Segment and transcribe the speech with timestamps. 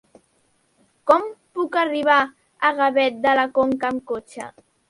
[1.11, 1.27] Com
[1.59, 2.17] puc arribar
[2.71, 4.53] a Gavet de la Conca amb cotxe?